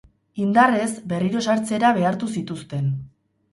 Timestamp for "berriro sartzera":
1.11-1.93